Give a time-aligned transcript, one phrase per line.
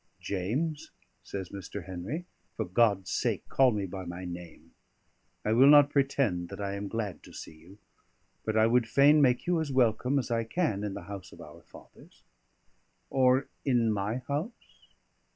[0.19, 0.89] "James,"
[1.21, 1.85] says Mr.
[1.85, 2.25] Henry,
[2.57, 4.71] "for God's sake, call me by my name.
[5.45, 7.77] I will not pretend that I am glad to see you;
[8.43, 11.39] but I would fain make you as welcome as I can in the house of
[11.39, 12.23] our fathers."
[13.11, 14.87] "Or in my house?